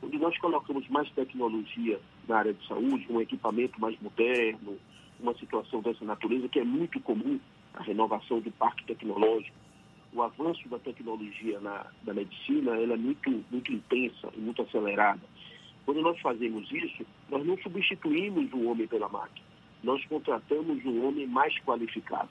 Quando 0.00 0.18
nós 0.18 0.37
colocamos 0.38 0.88
mais 0.88 1.09
tecnologia 1.11 2.00
na 2.28 2.38
área 2.38 2.52
de 2.52 2.66
saúde, 2.66 3.06
um 3.09 3.21
equipamento 3.21 3.80
mais 3.80 3.99
moderno, 4.00 4.76
uma 5.21 5.35
situação 5.35 5.80
dessa 5.80 6.04
natureza, 6.04 6.49
que 6.49 6.59
é 6.59 6.64
muito 6.64 7.00
comum, 7.00 7.38
a 7.75 7.82
renovação 7.82 8.40
do 8.40 8.50
parque 8.50 8.85
tecnológico, 8.85 9.56
o 10.12 10.23
avanço 10.23 10.68
da 10.68 10.78
tecnologia 10.78 11.59
na, 11.61 11.87
na 12.04 12.12
medicina 12.12 12.76
ela 12.76 12.94
é 12.94 12.97
muito, 12.97 13.44
muito 13.50 13.73
intensa 13.73 14.28
e 14.37 14.40
muito 14.40 14.61
acelerada. 14.61 15.23
Quando 15.87 16.02
nós 16.02 16.21
fazemos 16.21 16.71
isso, 16.71 17.04
nós 17.32 17.46
não 17.46 17.56
substituímos 17.56 18.52
o 18.52 18.64
homem 18.68 18.86
pela 18.86 19.08
máquina. 19.08 19.46
Nós 19.82 20.04
contratamos 20.04 20.84
um 20.84 21.06
homem 21.06 21.26
mais 21.26 21.58
qualificado. 21.60 22.28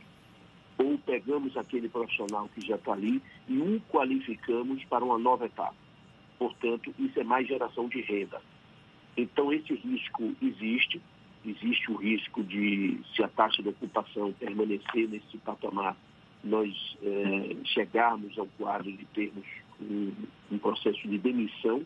Ou 0.77 0.95
pegamos 0.99 1.57
aquele 1.57 1.89
profissional 1.89 2.47
que 2.53 2.65
já 2.65 2.75
está 2.75 2.93
ali 2.93 3.19
e 3.47 3.57
o 3.57 3.81
qualificamos 3.89 4.83
para 4.85 5.03
uma 5.03 5.17
nova 5.17 5.47
etapa. 5.47 5.75
Portanto, 6.37 6.93
isso 6.99 7.19
é 7.19 7.23
mais 7.23 7.47
geração 7.47 7.89
de 7.89 7.99
renda. 8.01 8.39
Então, 9.17 9.51
esse 9.51 9.73
risco 9.73 10.35
existe. 10.39 11.01
Existe 11.43 11.91
o 11.91 11.95
risco 11.95 12.43
de, 12.43 12.99
se 13.15 13.23
a 13.23 13.27
taxa 13.27 13.63
de 13.63 13.69
ocupação 13.69 14.31
permanecer 14.33 15.09
nesse 15.09 15.35
patamar, 15.39 15.97
nós 16.43 16.95
é, 17.01 17.55
chegarmos 17.65 18.37
ao 18.37 18.45
quadro 18.57 18.91
de 18.91 19.05
termos 19.05 19.45
um, 19.81 20.11
um, 20.51 20.59
processo 20.59 21.07
de 21.07 21.17
demissão, 21.17 21.83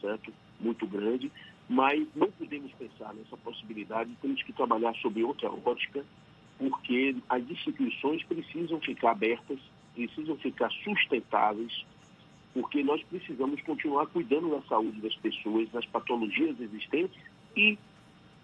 certo? 0.00 0.32
Muito 0.60 0.84
grande, 0.88 1.30
mas 1.68 2.06
não 2.14 2.30
podemos 2.30 2.72
pensar 2.72 3.12
nessa 3.14 3.36
possibilidade, 3.36 4.16
temos 4.22 4.42
que 4.42 4.52
trabalhar 4.52 4.94
sobre 4.96 5.22
outra 5.22 5.50
ótica, 5.50 6.04
porque 6.58 7.14
as 7.28 7.42
instituições 7.48 8.22
precisam 8.24 8.80
ficar 8.80 9.10
abertas, 9.10 9.58
precisam 9.94 10.36
ficar 10.36 10.70
sustentáveis, 10.70 11.84
porque 12.54 12.82
nós 12.82 13.02
precisamos 13.04 13.60
continuar 13.62 14.06
cuidando 14.06 14.50
da 14.50 14.62
saúde 14.62 15.00
das 15.00 15.14
pessoas, 15.16 15.68
das 15.70 15.84
patologias 15.86 16.58
existentes 16.58 17.20
e 17.54 17.78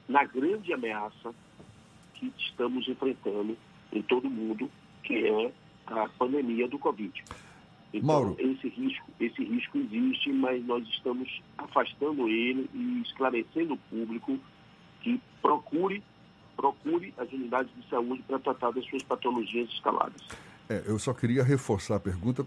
na 0.07 0.25
grande 0.25 0.73
ameaça 0.73 1.35
que 2.15 2.31
estamos 2.39 2.87
enfrentando 2.87 3.57
em 3.93 4.03
todo 4.03 4.29
o 4.29 4.31
mundo, 4.31 4.71
que 5.03 5.27
é 5.27 5.53
a 5.87 6.09
pandemia 6.11 6.69
do 6.69 6.79
Covid. 6.79 7.25
Então, 7.95 8.09
Mauro. 8.09 8.37
esse 8.41 8.69
risco, 8.69 9.07
esse 9.21 9.45
risco 9.45 9.79
existe, 9.79 10.33
mas 10.33 10.65
nós 10.67 10.85
estamos 10.89 11.41
afastando 11.57 12.29
ele 12.29 12.69
e 12.75 13.03
esclarecendo 13.03 13.75
o 13.75 13.77
público 13.77 14.37
que 15.01 15.21
procure, 15.41 16.03
procure 16.57 17.15
as 17.17 17.31
unidades 17.33 17.71
de 17.77 17.89
saúde 17.89 18.21
para 18.27 18.41
tratar 18.41 18.73
das 18.73 18.85
suas 18.87 19.03
patologias 19.05 19.69
escaladas. 19.71 20.21
É, 20.69 20.83
eu 20.87 20.99
só 20.99 21.15
queria 21.15 21.45
reforçar 21.45 21.95
a 21.95 22.01
pergunta, 22.01 22.45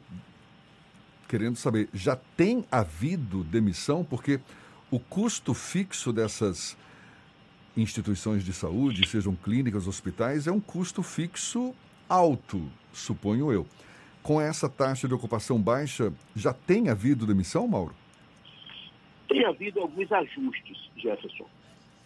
querendo 1.29 1.55
saber, 1.55 1.87
já 1.93 2.17
tem 2.35 2.65
havido 2.69 3.41
demissão? 3.45 4.03
Porque 4.03 4.41
o 4.91 4.99
custo 4.99 5.53
fixo 5.53 6.11
dessas 6.11 6.77
instituições 7.77 8.43
de 8.43 8.51
saúde, 8.51 9.07
sejam 9.07 9.33
clínicas, 9.33 9.87
hospitais, 9.87 10.45
é 10.45 10.51
um 10.51 10.59
custo 10.59 11.01
fixo 11.01 11.73
alto, 12.09 12.69
suponho 12.91 13.49
eu. 13.49 13.65
Com 14.27 14.41
essa 14.41 14.67
taxa 14.67 15.07
de 15.07 15.13
ocupação 15.13 15.57
baixa, 15.57 16.11
já 16.35 16.51
tem 16.51 16.89
havido 16.89 17.25
demissão, 17.25 17.65
Mauro? 17.65 17.95
Tem 19.29 19.45
havido 19.45 19.79
alguns 19.79 20.11
ajustes, 20.11 20.89
Jefferson. 20.97 21.45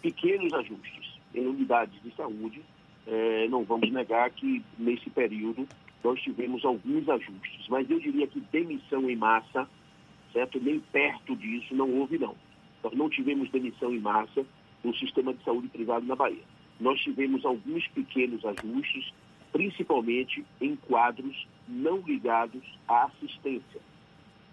Pequenos 0.03 0.53
ajustes 0.53 1.19
em 1.33 1.47
unidades 1.47 1.99
de 2.03 2.15
saúde. 2.15 2.61
É, 3.07 3.47
não 3.47 3.63
vamos 3.63 3.91
negar 3.91 4.29
que 4.29 4.63
nesse 4.77 5.09
período 5.09 5.67
nós 6.03 6.21
tivemos 6.21 6.63
alguns 6.63 7.09
ajustes, 7.09 7.67
mas 7.67 7.89
eu 7.89 7.99
diria 7.99 8.27
que 8.27 8.39
demissão 8.39 9.09
em 9.09 9.15
massa, 9.15 9.67
certo? 10.31 10.59
Nem 10.59 10.79
perto 10.79 11.35
disso 11.35 11.73
não 11.73 11.89
houve, 11.89 12.19
não. 12.19 12.35
Nós 12.83 12.93
não 12.93 13.09
tivemos 13.09 13.49
demissão 13.49 13.91
em 13.91 13.99
massa, 13.99 14.45
no 14.83 14.95
sistema 14.95 15.33
de 15.33 15.43
saúde 15.43 15.69
privado 15.69 16.05
na 16.05 16.15
Bahia. 16.15 16.43
Nós 16.79 17.01
tivemos 17.01 17.43
alguns 17.43 17.87
pequenos 17.87 18.45
ajustes, 18.45 19.11
principalmente 19.51 20.45
em 20.61 20.75
quadros 20.75 21.47
não 21.71 21.97
ligados 21.99 22.63
à 22.87 23.05
assistência, 23.05 23.81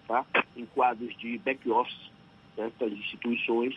tá? 0.06 0.24
em 0.56 0.64
quadros 0.66 1.16
de 1.18 1.38
back-office 1.38 2.10
né, 2.56 2.70
das 2.78 2.92
instituições, 2.92 3.74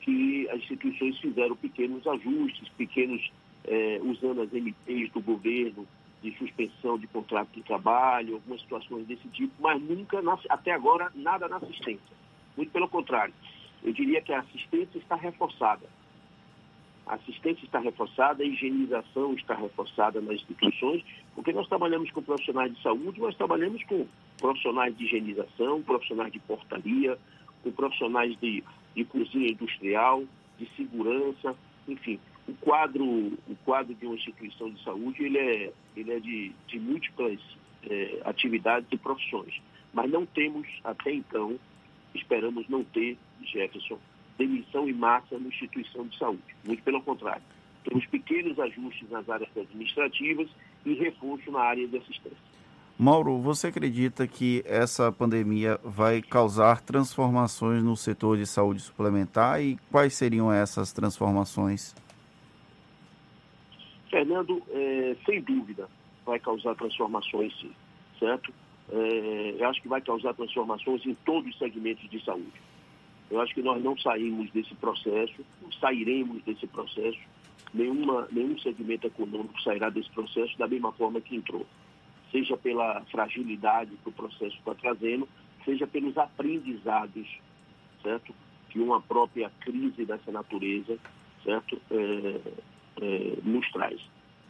que 0.00 0.48
as 0.50 0.56
instituições 0.58 1.18
fizeram 1.18 1.56
pequenos 1.56 2.06
ajustes, 2.06 2.68
pequenos, 2.70 3.30
eh, 3.64 4.00
usando 4.02 4.42
as 4.42 4.52
MPs 4.52 5.10
do 5.12 5.20
governo, 5.20 5.86
de 6.22 6.36
suspensão 6.36 6.98
de 6.98 7.06
contrato 7.06 7.50
de 7.52 7.62
trabalho, 7.62 8.34
algumas 8.34 8.60
situações 8.60 9.06
desse 9.06 9.28
tipo, 9.28 9.52
mas 9.60 9.80
nunca, 9.80 10.20
até 10.48 10.72
agora, 10.72 11.12
nada 11.14 11.48
na 11.48 11.56
assistência. 11.56 12.16
Muito 12.56 12.72
pelo 12.72 12.88
contrário. 12.88 13.34
Eu 13.82 13.92
diria 13.92 14.20
que 14.20 14.32
a 14.32 14.40
assistência 14.40 14.98
está 14.98 15.14
reforçada. 15.14 15.86
A 17.08 17.14
assistência 17.14 17.64
está 17.64 17.78
reforçada, 17.78 18.42
a 18.42 18.46
higienização 18.46 19.32
está 19.32 19.54
reforçada 19.54 20.20
nas 20.20 20.34
instituições, 20.34 21.02
porque 21.34 21.52
nós 21.54 21.66
trabalhamos 21.66 22.10
com 22.10 22.22
profissionais 22.22 22.74
de 22.74 22.82
saúde, 22.82 23.18
nós 23.18 23.34
trabalhamos 23.34 23.82
com 23.84 24.06
profissionais 24.36 24.94
de 24.94 25.06
higienização, 25.06 25.82
profissionais 25.82 26.30
de 26.30 26.38
portaria, 26.40 27.18
com 27.62 27.72
profissionais 27.72 28.38
de, 28.38 28.62
de 28.94 29.04
cozinha 29.06 29.50
industrial, 29.50 30.22
de 30.58 30.68
segurança, 30.76 31.56
enfim. 31.88 32.20
O 32.46 32.52
quadro, 32.54 33.04
o 33.04 33.56
quadro 33.64 33.94
de 33.94 34.04
uma 34.04 34.14
instituição 34.14 34.70
de 34.70 34.82
saúde 34.84 35.24
ele 35.24 35.38
é, 35.38 35.72
ele 35.96 36.12
é 36.12 36.20
de, 36.20 36.52
de 36.66 36.78
múltiplas 36.78 37.40
é, 37.88 38.20
atividades 38.26 38.86
e 38.92 38.98
profissões. 38.98 39.62
Mas 39.94 40.10
não 40.10 40.26
temos, 40.26 40.68
até 40.84 41.10
então, 41.12 41.58
esperamos 42.14 42.68
não 42.68 42.84
ter, 42.84 43.16
Jefferson, 43.44 43.98
demissão 44.38 44.88
em 44.88 44.94
massa 44.94 45.38
na 45.38 45.48
instituição 45.48 46.06
de 46.06 46.16
saúde. 46.16 46.42
Muito 46.64 46.82
pelo 46.82 47.02
contrário. 47.02 47.42
Temos 47.84 48.06
pequenos 48.06 48.58
ajustes 48.58 49.10
nas 49.10 49.28
áreas 49.28 49.50
administrativas 49.56 50.48
e 50.86 50.94
reforço 50.94 51.50
na 51.50 51.60
área 51.60 51.86
de 51.86 51.96
assistência. 51.96 52.48
Mauro, 52.98 53.38
você 53.38 53.68
acredita 53.68 54.26
que 54.26 54.62
essa 54.66 55.12
pandemia 55.12 55.78
vai 55.84 56.20
causar 56.20 56.80
transformações 56.80 57.82
no 57.82 57.96
setor 57.96 58.36
de 58.36 58.44
saúde 58.44 58.80
suplementar 58.80 59.62
e 59.62 59.78
quais 59.90 60.14
seriam 60.14 60.52
essas 60.52 60.92
transformações? 60.92 61.94
Fernando, 64.10 64.60
é, 64.70 65.16
sem 65.24 65.40
dúvida, 65.42 65.88
vai 66.26 66.40
causar 66.40 66.74
transformações 66.74 67.52
sim, 67.60 67.70
certo? 68.18 68.52
É, 68.90 69.54
eu 69.58 69.68
acho 69.68 69.80
que 69.80 69.88
vai 69.88 70.00
causar 70.00 70.34
transformações 70.34 71.04
em 71.06 71.14
todos 71.24 71.50
os 71.50 71.58
segmentos 71.58 72.08
de 72.10 72.24
saúde. 72.24 72.52
Eu 73.30 73.40
acho 73.40 73.54
que 73.54 73.62
nós 73.62 73.82
não 73.82 73.96
saímos 73.98 74.50
desse 74.52 74.74
processo, 74.76 75.44
sairemos 75.80 76.42
desse 76.44 76.66
processo. 76.66 77.18
Nenhuma, 77.74 78.26
nenhum 78.32 78.58
segmento 78.58 79.06
econômico 79.06 79.60
sairá 79.62 79.90
desse 79.90 80.10
processo 80.10 80.56
da 80.58 80.66
mesma 80.66 80.92
forma 80.92 81.20
que 81.20 81.36
entrou. 81.36 81.66
Seja 82.32 82.56
pela 82.56 83.02
fragilidade 83.10 83.90
que 84.02 84.08
o 84.08 84.12
processo 84.12 84.56
está 84.56 84.74
trazendo, 84.74 85.28
seja 85.64 85.86
pelos 85.86 86.16
aprendizados, 86.16 87.28
certo? 88.02 88.34
Que 88.70 88.78
uma 88.78 89.00
própria 89.00 89.50
crise 89.60 90.04
dessa 90.06 90.32
natureza, 90.32 90.98
certo? 91.44 91.80
É, 91.90 92.40
é, 93.02 93.38
nos 93.42 93.70
traz, 93.70 94.00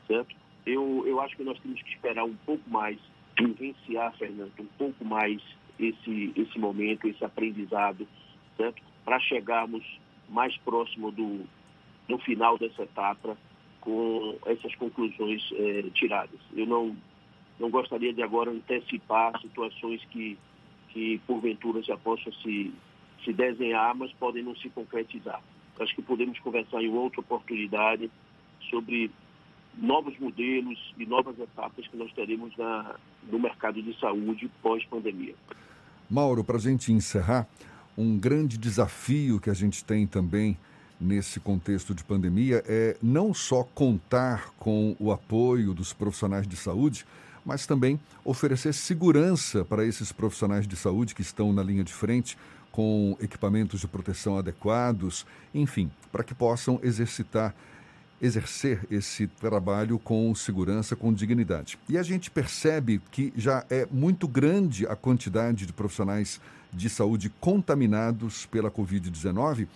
certo? 0.07 0.35
Eu, 0.65 1.05
eu 1.07 1.21
acho 1.21 1.37
que 1.37 1.43
nós 1.43 1.59
temos 1.61 1.83
que 1.83 1.91
esperar 1.91 2.25
um 2.25 2.37
pouco 2.47 2.69
mais, 2.71 2.99
vivenciar, 3.37 4.17
Fernando, 4.17 4.53
um 4.61 4.67
pouco 4.77 5.05
mais 5.05 5.41
esse, 5.79 6.33
esse 6.37 6.59
momento, 6.59 7.09
esse 7.09 7.25
aprendizado, 7.25 8.07
certo? 8.59 8.83
Para 9.05 9.19
chegarmos 9.21 9.83
mais 10.29 10.55
próximo 10.59 11.11
do, 11.11 11.47
do 12.07 12.19
final 12.19 12.59
dessa 12.59 12.83
etapa 12.83 13.39
com 13.81 14.37
essas 14.45 14.75
conclusões 14.75 15.43
é, 15.53 15.83
tiradas. 15.95 16.41
Eu 16.55 16.67
não, 16.67 16.95
não 17.59 17.71
gostaria 17.71 18.13
de 18.13 18.23
agora 18.23 18.51
antecipar 18.51 19.41
situações 19.41 20.05
que, 20.11 20.37
que 20.91 21.19
porventura 21.27 21.81
já 21.83 21.97
possam 21.97 22.31
se, 22.35 22.75
se 23.25 23.33
desenhar, 23.33 23.95
mas 23.95 24.13
podem 24.13 24.43
não 24.43 24.55
se 24.57 24.69
concretizar. 24.69 25.41
Acho 25.81 25.95
que 25.95 26.03
podemos 26.03 26.39
conversar 26.41 26.83
em 26.83 26.91
outra 26.91 27.21
oportunidade 27.21 28.11
sobre 28.69 29.11
novos 29.77 30.19
modelos 30.19 30.93
e 30.99 31.07
novas 31.07 31.39
etapas 31.39 31.87
que 31.87 31.97
nós 31.97 32.13
teremos 32.13 32.55
na, 32.57 32.97
no 33.31 33.39
mercado 33.39 33.81
de 33.81 33.99
saúde 33.99 34.51
pós-pandemia. 34.61 35.35
Mauro, 36.11 36.43
para 36.43 36.57
a 36.57 36.61
gente 36.61 36.93
encerrar, 36.93 37.47
um 37.99 38.17
grande 38.17 38.57
desafio 38.57 39.41
que 39.41 39.51
a 39.51 39.55
gente 39.55 39.85
tem 39.85 40.07
também 40.07 40.57
nesse 41.01 41.41
contexto 41.41 41.93
de 41.93 42.05
pandemia 42.05 42.63
é 42.67 42.97
não 43.03 43.35
só 43.35 43.65
contar 43.65 44.53
com 44.57 44.97
o 45.01 45.11
apoio 45.11 45.75
dos 45.75 45.93
profissionais 45.93 46.47
de 46.47 46.57
saúde, 46.57 47.05
mas 47.45 47.67
também 47.67 47.99
oferecer 48.25 48.73
segurança 48.73 49.65
para 49.65 49.85
esses 49.85 50.13
profissionais 50.13 50.67
de 50.67 50.77
saúde 50.77 51.15
que 51.15 51.23
estão 51.23 51.53
na 51.53 51.63
linha 51.63 51.83
de 51.83 51.93
frente, 51.93 52.39
com 52.71 53.17
equipamentos 53.21 53.81
de 53.81 53.89
proteção 53.89 54.39
adequados, 54.39 55.27
enfim, 55.53 55.91
para 56.13 56.23
que 56.23 56.35
possam 56.35 56.79
exercitar 56.83 57.55
exercer 58.21 58.81
esse 58.91 59.29
trabalho 59.29 59.99
com 59.99 60.35
segurança, 60.35 60.97
com 60.97 61.13
dignidade. 61.13 61.79
E 61.89 61.97
a 61.97 62.03
gente 62.03 62.31
percebe 62.31 63.01
que 63.13 63.33
já 63.37 63.65
é 63.71 63.87
muito 63.91 64.27
grande 64.27 64.87
a 64.87 64.97
quantidade 64.97 65.67
de 65.67 65.73
profissionais 65.73 66.41
de 66.73 66.89
saúde 66.89 67.33
contaminados 67.41 68.47
pela 68.47 68.71
Covid-19 68.71 69.67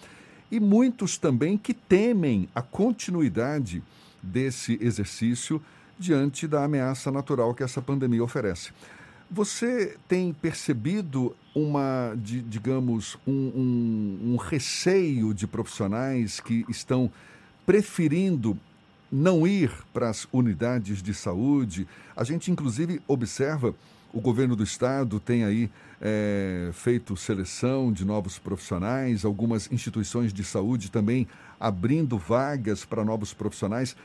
e 0.51 0.61
muitos 0.61 1.17
também 1.17 1.57
que 1.57 1.73
temem 1.73 2.49
a 2.55 2.61
continuidade 2.61 3.83
desse 4.23 4.79
exercício 4.81 5.63
diante 5.99 6.47
da 6.47 6.65
ameaça 6.65 7.11
natural 7.11 7.55
que 7.55 7.63
essa 7.63 7.81
pandemia 7.81 8.23
oferece. 8.23 8.71
Você 9.31 9.97
tem 10.07 10.33
percebido 10.33 11.35
uma, 11.55 12.15
de, 12.17 12.43
digamos, 12.43 13.17
um, 13.27 13.33
um, 13.33 14.33
um 14.33 14.37
receio 14.37 15.33
de 15.33 15.47
profissionais 15.47 16.39
que 16.39 16.67
estão 16.69 17.11
preferindo 17.65 18.59
não 19.11 19.47
ir 19.47 19.71
para 19.93 20.11
as 20.11 20.27
unidades 20.33 21.03
de 21.03 21.15
saúde. 21.15 21.87
A 22.15 22.25
gente, 22.25 22.51
inclusive, 22.51 23.01
observa 23.07 23.75
o 24.13 24.21
governo 24.21 24.55
do 24.55 24.63
estado 24.63 25.19
tem 25.19 25.45
aí 25.45 25.71
é, 26.01 26.71
feito 26.73 27.17
seleção 27.17 27.93
de 27.93 28.05
novos 28.05 28.39
profissionais, 28.39 29.25
algumas 29.25 29.71
instituições 29.73 30.33
de 30.33 30.45
saúde 30.45 30.91
também 30.91 31.27
abrindo 31.59 32.19
vagas 32.19 32.85
para 32.85 33.05
novos 33.05 33.33
profissionais. 33.33 33.97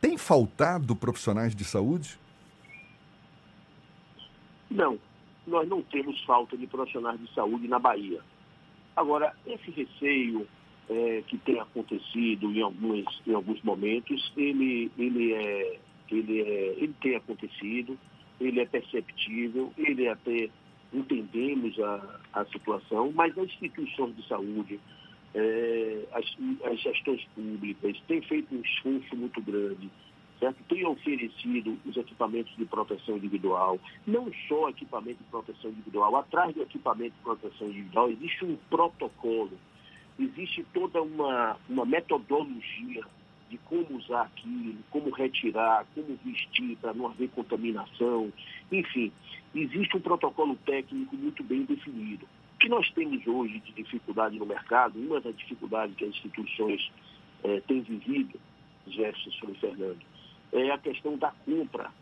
Tem 0.00 0.18
faltado 0.18 0.94
profissionais 0.94 1.54
de 1.54 1.64
saúde? 1.64 2.18
Não, 4.70 4.98
nós 5.46 5.68
não 5.68 5.80
temos 5.82 6.22
falta 6.24 6.56
de 6.56 6.66
profissionais 6.66 7.18
de 7.20 7.32
saúde 7.32 7.68
na 7.68 7.78
Bahia. 7.78 8.20
Agora, 8.94 9.34
esse 9.46 9.70
receio 9.70 10.46
é, 10.88 11.22
que 11.26 11.38
tem 11.38 11.58
acontecido 11.60 12.50
em 12.50 12.62
alguns, 12.62 13.22
em 13.26 13.34
alguns 13.34 13.62
momentos, 13.62 14.32
ele, 14.36 14.90
ele, 14.98 15.32
é, 15.32 15.78
ele, 16.10 16.40
é, 16.40 16.74
ele 16.78 16.94
tem 17.00 17.16
acontecido, 17.16 17.98
ele 18.40 18.60
é 18.60 18.66
perceptível, 18.66 19.72
ele 19.76 20.08
até 20.08 20.48
entendemos 20.92 21.78
a, 21.80 22.20
a 22.32 22.44
situação, 22.46 23.12
mas 23.12 23.36
as 23.36 23.44
instituições 23.44 24.16
de 24.16 24.26
saúde, 24.28 24.80
é, 25.34 26.04
as, 26.12 26.24
as 26.64 26.80
gestões 26.80 27.24
públicas 27.34 27.98
têm 28.06 28.22
feito 28.22 28.54
um 28.54 28.60
esforço 28.60 29.16
muito 29.16 29.40
grande, 29.42 29.90
certo? 30.38 30.56
Têm 30.68 30.86
oferecido 30.86 31.78
os 31.84 31.96
equipamentos 31.96 32.54
de 32.56 32.64
proteção 32.64 33.16
individual, 33.16 33.78
não 34.06 34.30
só 34.48 34.68
equipamento 34.68 35.22
de 35.22 35.30
proteção 35.30 35.70
individual, 35.70 36.16
atrás 36.16 36.54
do 36.54 36.62
equipamento 36.62 37.14
de 37.16 37.22
proteção 37.22 37.68
individual 37.68 38.10
existe 38.10 38.44
um 38.44 38.56
protocolo 38.70 39.58
existe 40.18 40.64
toda 40.72 41.02
uma, 41.02 41.56
uma 41.68 41.84
metodologia 41.84 43.04
de 43.48 43.58
como 43.58 43.96
usar 43.96 44.22
aquilo, 44.22 44.78
como 44.90 45.10
retirar, 45.10 45.86
como 45.94 46.18
vestir 46.24 46.76
para 46.76 46.92
não 46.92 47.06
haver 47.06 47.28
contaminação. 47.30 48.32
Enfim, 48.70 49.12
existe 49.54 49.96
um 49.96 50.00
protocolo 50.00 50.56
técnico 50.64 51.16
muito 51.16 51.42
bem 51.42 51.64
definido. 51.64 52.26
O 52.54 52.58
que 52.58 52.68
nós 52.68 52.90
temos 52.92 53.26
hoje 53.26 53.60
de 53.60 53.72
dificuldade 53.72 54.38
no 54.38 54.46
mercado, 54.46 54.98
uma 54.98 55.20
das 55.20 55.36
dificuldades 55.36 55.94
que 55.96 56.04
as 56.04 56.10
instituições 56.10 56.90
eh, 57.44 57.60
têm 57.66 57.82
vivido, 57.82 58.40
Jefferson 58.86 59.50
e 59.50 59.54
Fernando, 59.56 60.00
é 60.52 60.70
a 60.70 60.78
questão 60.78 61.18
da 61.18 61.30
compra, 61.44 61.92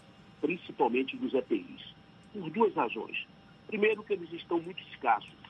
principalmente 0.41 1.17
dos 1.17 1.35
EPIs. 1.35 1.95
Por 2.33 2.51
duas 2.51 2.75
razões. 2.75 3.27
Primeiro, 3.67 4.03
que 4.03 4.13
eles 4.13 4.33
estão 4.33 4.61
muito 4.61 4.83
escassos 4.93 5.45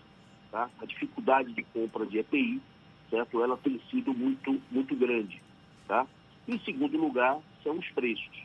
tá? 0.55 0.71
A 0.81 0.87
dificuldade 0.87 1.53
de 1.53 1.65
compra 1.65 2.07
de 2.07 2.19
EPI, 2.19 2.63
certo? 3.11 3.43
Ela 3.43 3.57
tem 3.57 3.81
sido 3.91 4.15
muito, 4.15 4.63
muito 4.71 4.95
grande, 4.95 5.43
tá? 5.87 6.07
Em 6.47 6.59
segundo 6.61 6.99
lugar, 6.99 7.41
são 7.63 7.79
os 7.79 7.89
preços. 7.91 8.45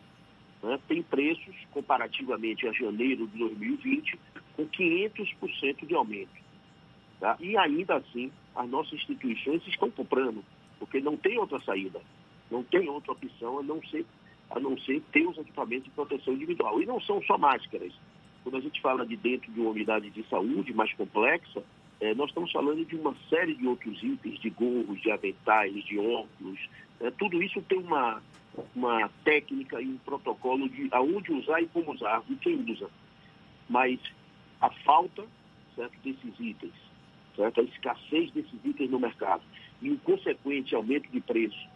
Né? 0.63 0.79
Tem 0.87 1.01
preços, 1.01 1.55
comparativamente 1.71 2.67
a 2.67 2.71
janeiro 2.71 3.27
de 3.27 3.37
2020, 3.37 4.19
com 4.55 4.67
500% 4.67 5.85
de 5.85 5.95
aumento. 5.95 6.39
Tá? 7.19 7.37
E 7.39 7.57
ainda 7.57 7.97
assim, 7.97 8.31
as 8.55 8.69
nossas 8.69 8.93
instituições 8.93 9.65
estão 9.67 9.91
comprando, 9.91 10.43
porque 10.79 10.99
não 11.01 11.17
tem 11.17 11.37
outra 11.37 11.59
saída, 11.61 12.01
não 12.49 12.63
tem 12.63 12.89
outra 12.89 13.11
opção 13.11 13.59
a 13.59 13.63
não 13.63 13.81
ser, 13.87 14.05
a 14.49 14.59
não 14.59 14.77
ser 14.79 15.01
ter 15.11 15.27
os 15.27 15.37
equipamentos 15.37 15.85
de 15.85 15.91
proteção 15.91 16.33
individual. 16.33 16.81
E 16.81 16.85
não 16.85 16.99
são 17.01 17.21
só 17.23 17.37
máscaras. 17.37 17.93
Quando 18.43 18.57
a 18.57 18.61
gente 18.61 18.81
fala 18.81 19.05
de 19.05 19.15
dentro 19.17 19.51
de 19.51 19.59
uma 19.59 19.71
unidade 19.71 20.09
de 20.09 20.23
saúde 20.29 20.73
mais 20.73 20.91
complexa, 20.93 21.61
é, 21.99 22.15
nós 22.15 22.29
estamos 22.29 22.51
falando 22.51 22.85
de 22.85 22.95
uma 22.95 23.13
série 23.29 23.55
de 23.55 23.67
outros 23.67 24.01
itens, 24.01 24.39
de 24.39 24.49
gorros, 24.49 25.01
de 25.01 25.11
aventais, 25.11 25.73
de 25.83 25.99
óculos. 25.99 26.59
É, 27.01 27.11
tudo 27.11 27.43
isso 27.43 27.61
tem 27.63 27.79
uma, 27.79 28.21
uma 28.73 29.09
técnica 29.25 29.81
e 29.81 29.87
um 29.87 29.97
protocolo 29.97 30.69
de 30.69 30.87
aonde 30.91 31.33
usar 31.33 31.61
e 31.61 31.67
como 31.67 31.91
usar, 31.91 32.23
e 32.29 32.35
quem 32.35 32.55
usa. 32.71 32.89
Mas 33.67 33.99
a 34.61 34.69
falta 34.69 35.25
certo, 35.75 35.93
desses 36.03 36.39
itens, 36.39 36.73
certo, 37.35 37.59
a 37.59 37.63
escassez 37.63 38.31
desses 38.31 38.65
itens 38.65 38.89
no 38.89 38.99
mercado 38.99 39.43
e 39.81 39.91
o 39.91 39.97
consequente 39.99 40.73
aumento 40.73 41.09
de 41.11 41.19
preço, 41.19 41.67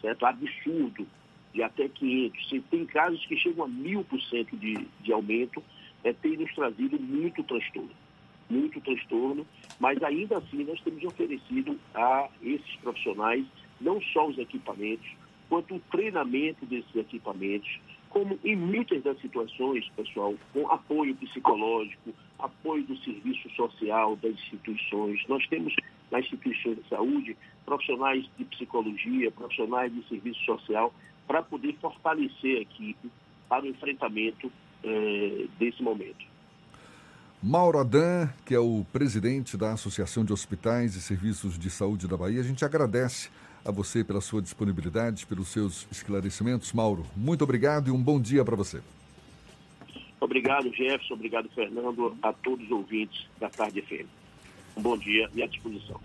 certo, 0.00 0.26
absurdo, 0.26 1.06
de 1.54 1.62
até 1.62 1.88
500, 1.88 2.62
tem 2.70 2.86
casos 2.86 3.24
que 3.26 3.36
chegam 3.36 3.64
a 3.64 3.68
mil 3.68 4.04
por 4.04 4.20
cento 4.20 4.56
de, 4.56 4.86
de 5.00 5.12
aumento, 5.12 5.62
é, 6.04 6.12
tem 6.12 6.36
nos 6.36 6.54
trazido 6.54 7.00
muito 7.00 7.42
transtorno 7.42 7.90
muito 8.50 8.80
transtorno, 8.80 9.46
mas 9.78 10.02
ainda 10.02 10.38
assim 10.38 10.64
nós 10.64 10.80
temos 10.82 11.02
oferecido 11.04 11.78
a 11.94 12.28
esses 12.42 12.76
profissionais 12.76 13.46
não 13.80 14.00
só 14.00 14.26
os 14.26 14.36
equipamentos, 14.36 15.06
quanto 15.48 15.76
o 15.76 15.80
treinamento 15.90 16.66
desses 16.66 16.94
equipamentos, 16.94 17.80
como 18.08 18.38
em 18.44 18.56
muitas 18.56 19.02
das 19.02 19.18
situações, 19.20 19.88
pessoal, 19.96 20.34
com 20.52 20.70
apoio 20.70 21.14
psicológico, 21.16 22.12
apoio 22.38 22.84
do 22.84 22.96
serviço 22.98 23.48
social 23.50 24.16
das 24.16 24.32
instituições. 24.32 25.22
Nós 25.28 25.46
temos 25.48 25.74
nas 26.10 26.24
instituições 26.24 26.76
de 26.76 26.88
saúde 26.88 27.36
profissionais 27.64 28.28
de 28.36 28.44
psicologia, 28.44 29.30
profissionais 29.30 29.94
de 29.94 30.06
serviço 30.08 30.40
social, 30.44 30.92
para 31.26 31.42
poder 31.42 31.74
fortalecer 31.80 32.58
a 32.58 32.60
equipe 32.62 33.10
para 33.48 33.64
o 33.64 33.68
enfrentamento 33.68 34.50
eh, 34.82 35.46
desse 35.58 35.82
momento. 35.82 36.29
Mauro 37.42 37.78
Adan, 37.78 38.28
que 38.44 38.54
é 38.54 38.58
o 38.58 38.84
presidente 38.92 39.56
da 39.56 39.72
Associação 39.72 40.22
de 40.22 40.32
Hospitais 40.32 40.94
e 40.94 41.00
Serviços 41.00 41.58
de 41.58 41.70
Saúde 41.70 42.06
da 42.06 42.14
Bahia, 42.14 42.38
a 42.38 42.44
gente 42.44 42.62
agradece 42.66 43.30
a 43.64 43.70
você 43.70 44.04
pela 44.04 44.20
sua 44.20 44.42
disponibilidade, 44.42 45.24
pelos 45.24 45.48
seus 45.48 45.88
esclarecimentos. 45.90 46.70
Mauro, 46.74 47.06
muito 47.16 47.42
obrigado 47.42 47.88
e 47.88 47.90
um 47.90 48.02
bom 48.02 48.20
dia 48.20 48.44
para 48.44 48.56
você. 48.56 48.82
Obrigado, 50.20 50.70
Jefferson. 50.70 51.14
Obrigado, 51.14 51.48
Fernando. 51.54 52.14
A 52.22 52.30
todos 52.30 52.66
os 52.66 52.70
ouvintes 52.70 53.26
da 53.40 53.48
Tarde 53.48 53.80
FM. 53.80 54.06
Um 54.76 54.82
bom 54.82 54.98
dia 54.98 55.30
e 55.34 55.42
à 55.42 55.46
disposição. 55.46 55.98